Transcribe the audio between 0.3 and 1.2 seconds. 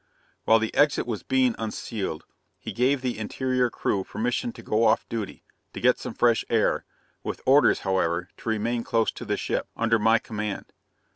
While the exit